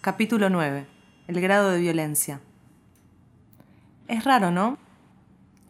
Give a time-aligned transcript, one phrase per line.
[0.00, 0.86] Capítulo 9.
[1.26, 2.40] El grado de violencia.
[4.06, 4.78] Es raro, ¿no?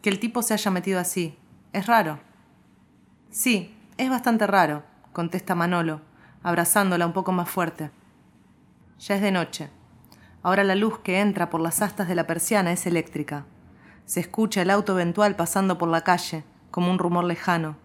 [0.03, 1.35] Que el tipo se haya metido así.
[1.73, 2.19] Es raro.
[3.31, 6.01] Sí, es bastante raro, contesta Manolo,
[6.43, 7.89] abrazándola un poco más fuerte.
[8.99, 9.71] Ya es de noche.
[10.43, 13.47] Ahora la luz que entra por las astas de la persiana es eléctrica.
[14.05, 17.77] Se escucha el auto eventual pasando por la calle, como un rumor lejano.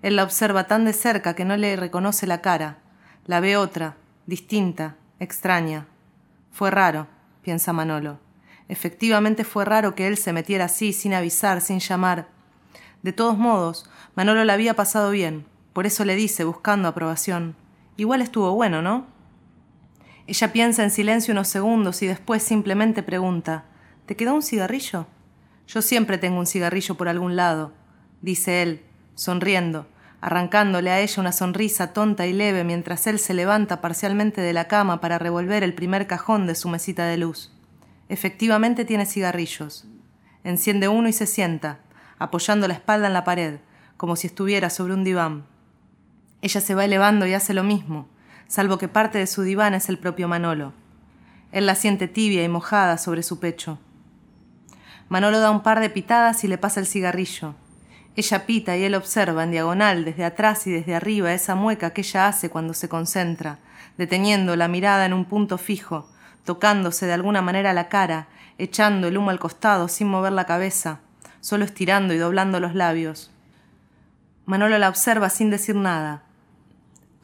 [0.00, 2.78] Él la observa tan de cerca que no le reconoce la cara.
[3.26, 5.86] La ve otra, distinta, extraña.
[6.50, 7.06] Fue raro,
[7.42, 8.18] piensa Manolo.
[8.68, 12.28] Efectivamente fue raro que él se metiera así, sin avisar, sin llamar.
[13.02, 17.56] De todos modos, Manolo la había pasado bien, por eso le dice, buscando aprobación.
[17.96, 19.06] Igual estuvo bueno, ¿no?
[20.26, 23.64] Ella piensa en silencio unos segundos y después simplemente pregunta
[24.06, 25.06] ¿Te quedó un cigarrillo?
[25.66, 27.72] Yo siempre tengo un cigarrillo por algún lado,
[28.20, 28.82] dice él,
[29.14, 29.86] sonriendo,
[30.24, 34.68] arrancándole a ella una sonrisa tonta y leve mientras él se levanta parcialmente de la
[34.68, 37.52] cama para revolver el primer cajón de su mesita de luz.
[38.08, 39.84] Efectivamente tiene cigarrillos.
[40.42, 41.80] Enciende uno y se sienta,
[42.18, 43.58] apoyando la espalda en la pared,
[43.98, 45.44] como si estuviera sobre un diván.
[46.40, 48.08] Ella se va elevando y hace lo mismo,
[48.48, 50.72] salvo que parte de su diván es el propio Manolo.
[51.52, 53.78] Él la siente tibia y mojada sobre su pecho.
[55.10, 57.56] Manolo da un par de pitadas y le pasa el cigarrillo.
[58.16, 62.02] Ella pita y él observa en diagonal, desde atrás y desde arriba, esa mueca que
[62.02, 63.58] ella hace cuando se concentra,
[63.98, 66.08] deteniendo la mirada en un punto fijo,
[66.44, 68.28] tocándose de alguna manera la cara,
[68.58, 71.00] echando el humo al costado sin mover la cabeza,
[71.40, 73.32] solo estirando y doblando los labios.
[74.46, 76.22] Manolo la observa sin decir nada.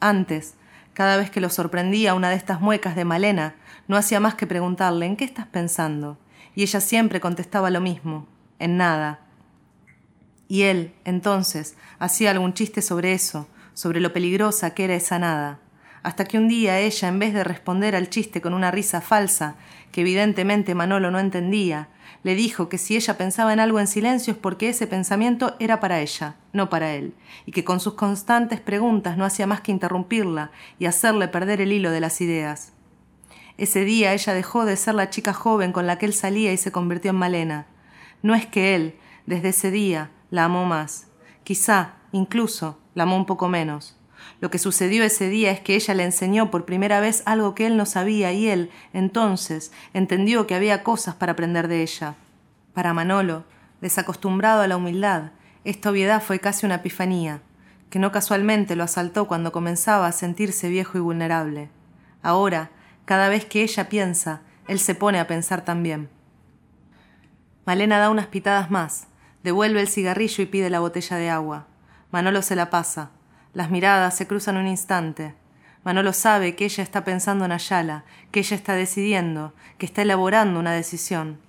[0.01, 0.55] Antes,
[0.93, 3.55] cada vez que lo sorprendía una de estas muecas de Malena,
[3.87, 6.17] no hacía más que preguntarle ¿en qué estás pensando?
[6.53, 8.27] Y ella siempre contestaba lo mismo,
[8.59, 9.21] en nada,
[10.51, 15.59] y él, entonces, hacía algún chiste sobre eso, sobre lo peligrosa que era esa nada,
[16.03, 19.55] hasta que un día ella, en vez de responder al chiste con una risa falsa,
[19.93, 21.87] que evidentemente Manolo no entendía,
[22.23, 25.79] le dijo que si ella pensaba en algo en silencio es porque ese pensamiento era
[25.79, 27.13] para ella, no para él,
[27.45, 31.71] y que con sus constantes preguntas no hacía más que interrumpirla y hacerle perder el
[31.71, 32.73] hilo de las ideas.
[33.57, 36.57] Ese día ella dejó de ser la chica joven con la que él salía y
[36.57, 37.67] se convirtió en Malena.
[38.21, 38.95] No es que él,
[39.25, 41.07] desde ese día, la amó más.
[41.43, 43.95] Quizá, incluso, la amó un poco menos.
[44.39, 47.67] Lo que sucedió ese día es que ella le enseñó por primera vez algo que
[47.67, 52.15] él no sabía y él, entonces, entendió que había cosas para aprender de ella.
[52.73, 53.43] Para Manolo,
[53.81, 55.31] desacostumbrado a la humildad,
[55.63, 57.41] esta obviedad fue casi una epifanía,
[57.89, 61.69] que no casualmente lo asaltó cuando comenzaba a sentirse viejo y vulnerable.
[62.23, 62.71] Ahora,
[63.05, 66.09] cada vez que ella piensa, él se pone a pensar también.
[67.65, 69.07] Malena da unas pitadas más,
[69.43, 71.67] Devuelve el cigarrillo y pide la botella de agua.
[72.11, 73.11] Manolo se la pasa.
[73.53, 75.33] Las miradas se cruzan un instante.
[75.83, 80.59] Manolo sabe que ella está pensando en Ayala, que ella está decidiendo, que está elaborando
[80.59, 81.39] una decisión.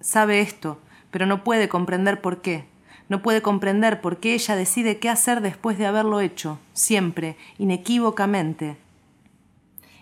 [0.00, 0.80] Sabe esto,
[1.10, 2.66] pero no puede comprender por qué.
[3.08, 8.76] No puede comprender por qué ella decide qué hacer después de haberlo hecho, siempre, inequívocamente.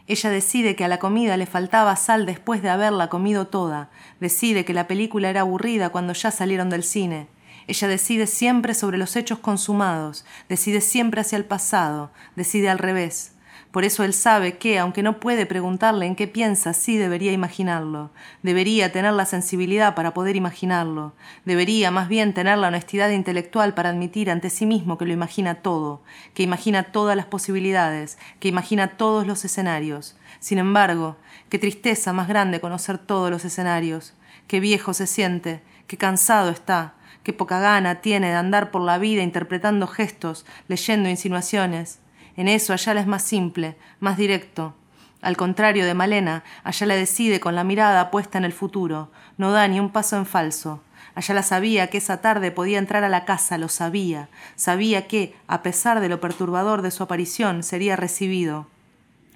[0.07, 3.91] Ella decide que a la comida le faltaba sal después de haberla comido toda,
[4.21, 7.29] decide que la película era aburrida cuando ya salieron del cine,
[7.67, 13.35] ella decide siempre sobre los hechos consumados, decide siempre hacia el pasado, decide al revés.
[13.75, 18.13] Por eso él sabe que, aunque no puede preguntarle en qué piensa, sí debería imaginarlo.
[18.45, 21.13] Debería tener la sensibilidad para poder imaginarlo.
[21.45, 25.57] Debería más bien tener la honestidad intelectual para admitir ante sí mismo que lo imagina
[25.57, 26.05] todo,
[26.35, 30.17] que imagina todas las posibilidades, que imagina todos los escenarios.
[30.39, 31.17] Sin embargo,
[31.49, 34.15] qué tristeza más grande conocer todos los escenarios.
[34.47, 38.99] Qué viejo se siente, qué cansado está, qué poca gana tiene de andar por la
[38.99, 41.99] vida interpretando gestos, leyendo insinuaciones.
[42.37, 44.75] En eso Ayala es más simple, más directo.
[45.23, 49.67] Al contrario de Malena, Ayala decide con la mirada puesta en el futuro, no da
[49.67, 50.83] ni un paso en falso.
[51.15, 55.63] Ayala sabía que esa tarde podía entrar a la casa, lo sabía, sabía que, a
[55.63, 58.67] pesar de lo perturbador de su aparición, sería recibido.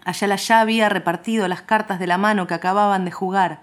[0.04, 3.62] Ayala ya había repartido las cartas de la mano que acababan de jugar,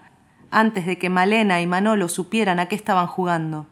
[0.50, 3.66] antes de que Malena y Manolo supieran a qué estaban jugando.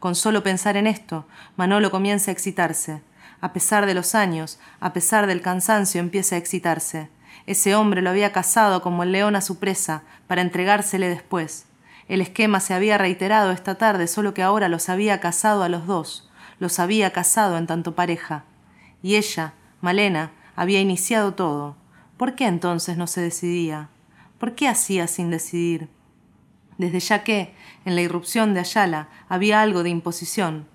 [0.00, 1.26] Con solo pensar en esto,
[1.56, 3.02] Manolo comienza a excitarse.
[3.42, 7.10] A pesar de los años, a pesar del cansancio, empieza a excitarse.
[7.44, 11.66] Ese hombre lo había cazado como el león a su presa, para entregársele después.
[12.08, 15.86] El esquema se había reiterado esta tarde, solo que ahora los había casado a los
[15.86, 18.44] dos, los había casado en tanto pareja.
[19.02, 19.52] Y ella,
[19.82, 21.76] Malena, había iniciado todo.
[22.16, 23.90] ¿Por qué entonces no se decidía?
[24.38, 25.90] ¿Por qué hacía sin decidir?
[26.80, 27.52] Desde ya que,
[27.84, 30.66] en la irrupción de Ayala, había algo de imposición.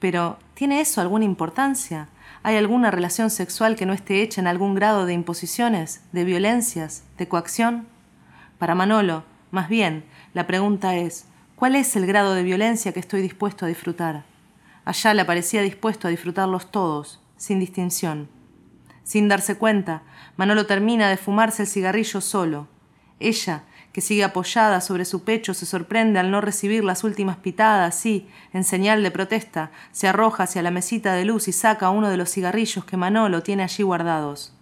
[0.00, 2.08] Pero, ¿tiene eso alguna importancia?
[2.42, 7.04] ¿Hay alguna relación sexual que no esté hecha en algún grado de imposiciones, de violencias,
[7.18, 7.86] de coacción?
[8.58, 9.22] Para Manolo,
[9.52, 10.04] más bien,
[10.34, 14.24] la pregunta es, ¿cuál es el grado de violencia que estoy dispuesto a disfrutar?
[15.14, 18.28] Le parecía dispuesto a disfrutarlos todos, sin distinción.
[19.04, 20.02] Sin darse cuenta,
[20.36, 22.66] Manolo termina de fumarse el cigarrillo solo.
[23.20, 23.62] Ella,
[23.94, 28.28] que sigue apoyada sobre su pecho, se sorprende al no recibir las últimas pitadas y,
[28.52, 32.16] en señal de protesta, se arroja hacia la mesita de luz y saca uno de
[32.16, 34.52] los cigarrillos que Manolo tiene allí guardados.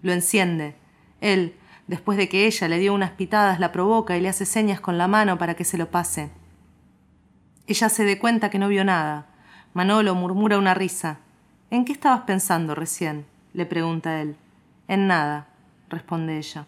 [0.00, 0.74] Lo enciende.
[1.20, 1.54] Él,
[1.86, 4.96] después de que ella le dio unas pitadas, la provoca y le hace señas con
[4.96, 6.30] la mano para que se lo pase.
[7.66, 9.26] Ella se dé cuenta que no vio nada.
[9.74, 11.18] Manolo murmura una risa.
[11.70, 13.26] ¿En qué estabas pensando recién?
[13.52, 14.36] le pregunta él.
[14.88, 15.48] En nada,
[15.90, 16.64] responde ella.